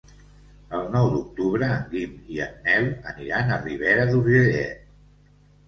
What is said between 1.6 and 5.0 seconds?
en Guim i en Nel aniran a Ribera d'Urgellet.